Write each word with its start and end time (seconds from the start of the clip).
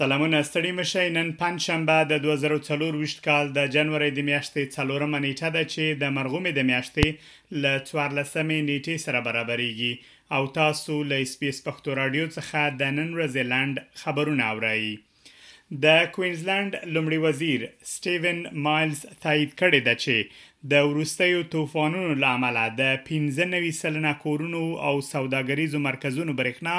سلامونه 0.00 0.38
ستړي 0.48 0.72
مشه 0.80 1.02
نن 1.16 1.28
پنځشنبه 1.42 1.96
د 2.10 2.12
2024 2.26 3.10
کال 3.26 3.44
د 3.56 3.66
جنوري 3.74 4.08
د 4.14 4.20
میاشتې 4.28 4.62
څلورمه 4.76 5.18
نیټه 5.24 5.48
ده 5.56 5.62
چې 5.72 5.84
د 6.02 6.12
مرغومي 6.18 6.52
د 6.58 6.64
میاشتې 6.70 7.06
ل 7.62 7.64
14مې 7.88 8.58
نیټې 8.70 8.96
سره 9.04 9.20
برابرېږي 9.26 9.92
او 10.36 10.40
تاسو 10.60 10.94
له 11.10 11.16
سپیس 11.32 11.58
پښتو 11.66 11.98
رادیو 12.00 12.26
څخه 12.36 12.60
د 12.80 12.94
نن 12.98 13.10
رزلند 13.20 13.76
خبرونه 14.02 14.44
اورئ 14.52 14.82
د 15.84 15.86
کوینزلند 16.16 16.72
لومړي 16.94 17.18
وزیر 17.26 17.60
سټیون 17.94 18.38
مایلز 18.68 19.00
تایید 19.24 19.50
کړی 19.60 19.78
دی 19.86 19.94
چې 20.02 20.16
د 20.70 20.82
وروستیو 20.88 21.38
طوفانونو 21.52 22.10
لامل 22.24 22.56
د 22.80 22.90
15 23.06 23.64
سلنه 23.78 24.10
کورونو 24.24 24.60
او 24.88 24.92
سوداګریزو 25.06 25.78
مرکزونو 25.86 26.34
برېښنا 26.40 26.74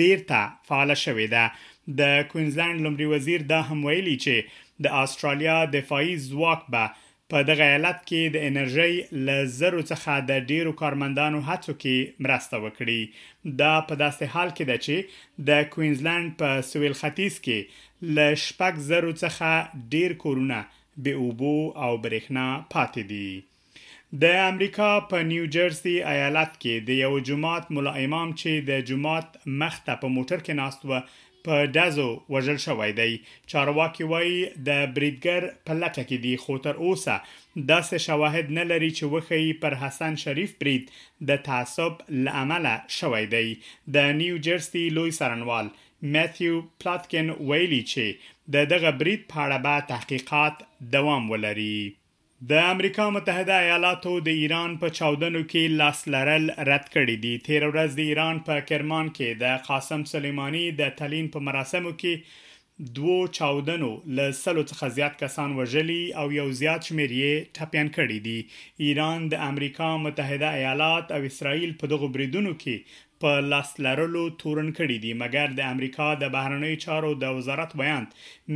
بیرته 0.00 0.42
فعال 0.68 0.92
شوې 1.04 1.26
ده 1.32 1.96
د 2.02 2.28
کوینزلند 2.34 2.84
لمړي 2.86 3.08
وزیر 3.14 3.46
دا 3.54 3.58
هم 3.72 3.82
ویلي 3.88 4.14
چې 4.26 4.86
د 4.86 4.94
استرالیا 5.00 5.56
دفاعي 5.74 6.14
ځواک 6.28 6.64
به 6.76 6.94
په 7.34 7.42
دغه 7.50 7.70
ایالت 7.72 8.00
کې 8.04 8.36
د 8.36 8.46
انرژي 8.52 9.26
ل 9.26 9.42
زرو 9.56 9.82
څخه 9.90 10.22
د 10.30 10.46
ډیرو 10.54 10.76
کارمندانو 10.84 11.42
هڅو 11.52 11.76
کې 11.82 12.24
مرسته 12.28 12.62
وکړي 12.66 13.58
دا 13.64 13.74
په 13.92 14.02
داسې 14.06 14.34
حال 14.36 14.54
کې 14.56 14.64
ده 14.70 14.88
چې 14.88 15.44
د 15.52 15.70
کوینزلند 15.76 16.38
په 16.44 16.64
سویل 16.72 16.96
ختیځ 17.04 17.42
کې 17.44 17.86
ل 18.16 18.42
شپږ 18.48 18.80
زرو 18.94 19.12
څخه 19.26 19.88
ډیر 19.96 20.16
کورونه 20.26 20.62
بې 21.04 21.12
اوبو 21.22 21.56
او 21.84 21.92
برېښنا 22.04 22.46
پاتې 22.72 23.02
دي 23.10 23.30
د 24.22 24.24
امریکا 24.50 24.90
په 25.10 25.16
نیو 25.30 25.44
جرسي 25.54 25.96
ایالت 26.14 26.52
کې 26.62 26.74
د 26.88 26.90
یو 27.04 27.12
جماعت 27.28 27.64
ملا 27.74 27.92
امام 28.04 28.28
چې 28.40 28.50
د 28.70 28.72
جماعت 28.90 29.28
مخ 29.60 29.74
ته 29.86 29.92
په 30.02 30.06
موټر 30.16 30.38
کې 30.46 30.52
ناست 30.60 30.80
و 30.84 30.90
په 31.44 31.56
دازو 31.76 32.08
وژل 32.34 32.58
شوی 32.66 32.90
دی 33.00 33.12
چارواکي 33.50 34.04
وایي 34.12 34.38
د 34.68 34.70
بریدګر 34.96 35.42
په 35.66 35.72
لټه 35.82 36.02
کې 36.08 36.16
دی 36.24 36.34
خو 36.42 36.52
تر 36.66 36.74
اوسه 36.84 37.14
داسې 37.72 37.96
شواهد 38.06 38.46
نه 38.58 38.64
لري 38.72 38.90
چې 38.98 39.04
وخی 39.14 39.44
پر 39.62 39.72
حسن 39.82 40.12
شریف 40.24 40.50
برید 40.60 40.84
د 41.28 41.30
تعصب 41.48 41.92
لامله 42.26 42.74
شوی 42.98 43.24
دی 43.34 43.48
د 43.94 43.96
نیو 44.20 44.36
جرسي 44.46 44.84
لوی 44.96 45.10
سرنوال 45.20 45.66
میتھیو 46.12 46.54
پلاتکن 46.80 47.28
ویلي 47.48 47.82
چې 47.92 48.06
د 48.54 48.56
دغه 48.72 48.90
برید 49.00 49.22
په 49.30 49.38
اړه 49.44 49.58
به 49.66 49.86
تحقیقات 49.92 50.56
دوام 50.96 51.22
ولري 51.32 51.78
د 52.50 52.52
امریکا 52.72 53.04
متحده 53.14 53.54
ایالاتو 53.64 54.10
د 54.26 54.28
ایران 54.40 54.72
په 54.82 54.88
چاودنو 54.98 55.40
کې 55.52 55.62
لاس 55.80 56.00
لرل 56.14 56.44
رد 56.70 56.84
کړی 56.96 57.16
دی 57.24 57.34
تیر 57.46 57.62
ورځ 57.70 57.90
د 57.96 58.00
ایران 58.10 58.36
په 58.48 58.54
کرمان 58.68 59.06
کې 59.16 59.28
د 59.42 59.64
قاسم 59.68 60.00
سلیمانی 60.12 60.64
د 60.80 60.92
تلین 61.00 61.26
په 61.34 61.38
مراسمو 61.46 61.92
کې 62.02 62.14
دوو 62.86 63.28
چاودنو 63.36 63.88
ل 64.16 64.30
سلو 64.40 64.62
څخه 64.64 64.88
زیات 64.96 65.14
کسان 65.20 65.52
وژلي 65.54 66.02
او 66.20 66.26
یو 66.34 66.46
زیات 66.60 66.86
شمیر 66.90 67.12
یې 67.14 67.46
ټپيان 67.58 67.88
کړي 67.96 68.18
دي 68.26 68.84
ایران 68.88 69.24
د 69.32 69.40
امریکا 69.46 69.88
متحده 70.02 70.50
ایالات 70.58 71.10
او 71.16 71.18
اسرائیل 71.30 71.72
په 71.80 71.90
دغو 71.92 72.08
بریدونو 72.16 72.52
کې 72.60 72.92
په 73.24 73.40
لاس 73.46 73.72
لرلو 73.86 74.22
تورن 74.42 74.68
کړي 74.76 74.98
دي 75.06 75.14
مګر 75.22 75.56
د 75.58 75.66
امریکا 75.72 76.06
د 76.22 76.30
بهرنی 76.36 76.70
چارو 76.84 77.10
د 77.24 77.34
وزارت 77.40 77.74
بیان 77.82 78.06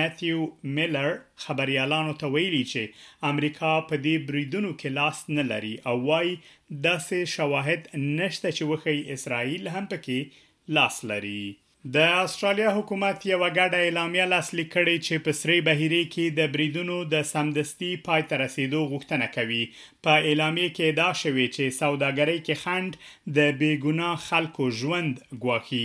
میتیو 0.00 0.48
میلر 0.80 1.10
خبريالانو 1.48 2.16
ته 2.24 2.32
ویلي 2.36 2.62
چې 2.72 3.28
امریکا 3.32 3.74
په 3.92 4.02
دې 4.08 4.30
بریدونو 4.32 4.72
کې 4.78 4.96
لاس 5.02 5.22
نه 5.40 5.46
لري 5.50 5.74
او 5.92 5.96
وايي 6.08 6.32
داسې 6.88 7.36
شواهد 7.36 7.92
نشته 8.08 8.56
چې 8.56 8.72
وخی 8.74 8.98
اسرائیل 9.18 9.72
هم 9.76 9.92
پکې 9.94 10.74
لاس 10.80 11.04
لري 11.14 11.38
د 11.94 11.98
استرالیا 12.20 12.70
حکومت 12.76 13.26
یو 13.26 13.38
غاډه 13.40 13.78
اعلامیه 13.80 14.24
لاسلیک 14.30 14.68
کړې 14.70 15.02
چې 15.08 15.18
په 15.26 15.32
سری 15.40 15.58
بهيري 15.66 16.00
کې 16.12 16.30
د 16.38 16.46
بریدونو 16.54 16.96
د 17.12 17.20
سمدستي 17.28 17.90
پای 18.06 18.24
ته 18.30 18.40
رسیدو 18.42 18.80
غوښتنه 18.92 19.28
کوي 19.36 19.60
په 20.06 20.16
اعلامیه 20.30 20.72
کې 20.78 20.96
دا 21.00 21.10
شوی 21.20 21.46
چې 21.56 21.76
سوداګرۍ 21.76 22.40
کې 22.46 22.62
خند 22.62 22.98
د 23.36 23.52
بیګناه 23.60 24.16
خلکو 24.28 24.68
ژوند 24.80 25.22
ګواخي 25.44 25.84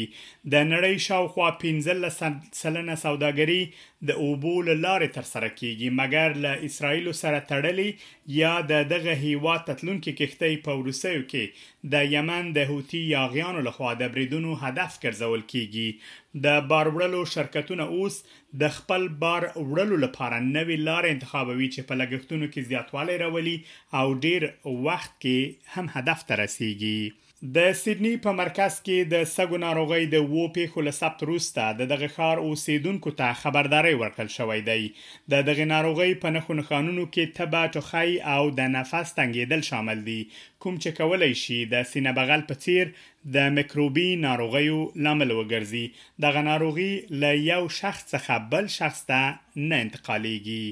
د 0.54 0.66
نړۍ 0.74 0.98
شاوخوا 1.08 1.52
15 1.66 2.58
سلنه 2.64 2.96
سوداګري 3.06 3.62
د 4.10 4.14
اوبو 4.26 4.52
لارې 4.68 5.08
تر 5.16 5.26
سره 5.32 5.50
کیږي 5.58 5.90
مګر 5.98 6.38
له 6.46 6.54
اسرایل 6.68 7.08
سره 7.20 7.42
تړلې 7.50 7.90
یا 8.38 8.54
د 8.72 8.88
دغه 8.94 9.14
هیوا 9.26 9.54
تتلونکو 9.68 10.14
کښتۍ 10.22 10.56
په 10.68 10.80
ورسېو 10.80 11.28
کې 11.32 11.92
د 11.94 12.10
یمن 12.16 12.50
د 12.58 12.72
هوتی 12.72 13.02
یاغیانو 13.12 13.64
لخوا 13.70 13.92
د 14.02 14.10
بریدونو 14.16 14.56
هدف 14.64 14.98
ګرځول 15.06 15.46
کیږي 15.54 16.44
د 16.48 16.68
بار 16.72 16.92
وړلو 16.96 17.22
شرکتونه 17.36 17.88
اوس 17.98 18.18
د 18.64 18.74
خپل 18.80 19.08
بار 19.26 19.48
وړلو 19.52 20.04
لپاره 20.06 20.42
نوې 20.48 20.88
لارې 20.90 21.10
انتخابوي 21.18 21.68
چې 21.76 21.90
په 21.92 22.02
لګښتونو 22.04 22.52
کې 22.54 22.70
زیاتوالی 22.72 23.24
راولي 23.26 23.58
او 24.00 24.06
ډیر 24.28 24.50
وخت 24.90 25.20
کې 25.26 25.78
هم 25.78 25.96
هدف 25.98 26.26
ته 26.32 26.42
رسیږي 26.44 26.98
د 27.46 27.72
سیدنی 27.78 28.10
په 28.24 28.32
مرکز 28.40 28.76
کې 28.88 28.98
د 29.12 29.24
سګو 29.30 29.58
ناروغي 29.62 30.08
د 30.10 30.26
وو 30.34 30.42
پیښو 30.58 30.82
لسبت 30.88 31.24
روسته 31.30 31.64
د 31.80 31.88
دغه 31.92 32.10
ښار 32.18 32.42
اوسیدونکو 32.50 33.14
ته 33.22 33.38
خبرداري 33.44 33.94
ورکړل 34.02 34.30
شوې 34.34 34.62
ده 34.68 35.34
د 35.34 35.48
دغه 35.48 35.66
ناروغي 35.72 36.14
په 36.26 36.32
نخو 36.36 36.58
نخانونو 36.60 37.06
کې 37.16 37.34
تبه 37.38 37.64
ټخی 37.78 38.14
او 38.34 38.44
د 38.60 38.70
نفس 38.76 39.16
تنګیدل 39.22 39.66
شامل 39.70 40.04
دي 40.10 40.20
کوم 40.34 40.76
چې 40.84 40.96
کولای 41.02 41.34
شي 41.44 41.58
د 41.74 41.84
سینه 41.94 42.14
بغل 42.20 42.46
په 42.52 42.62
تیر 42.68 42.94
د 43.38 43.50
میکروبي 43.58 44.08
ناروغیو 44.28 44.78
لامل 45.08 45.36
وګرځي 45.40 45.86
دغه 46.28 46.42
ناروغي 46.52 46.92
ل 47.24 47.42
یو 47.50 47.64
شخص 47.82 48.08
څخه 48.14 48.38
بل 48.54 48.72
شخص 48.78 49.02
ته 49.12 49.22
نه 49.70 49.76
انتقالېږي 49.86 50.64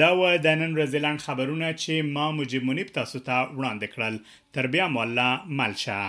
دا 0.00 0.10
و 0.18 0.20
د 0.44 0.46
نن 0.60 0.70
ورځې 0.76 0.98
خبرونه 1.26 1.66
چې 1.82 1.92
ما 2.14 2.26
مجب 2.38 2.62
منیب 2.68 2.88
تاسو 2.98 3.18
ته 3.26 3.34
وړاندې 3.56 3.86
کړل 3.94 4.14
تربیه 4.54 4.86
مولا 4.94 5.30
ملشه 5.58 6.00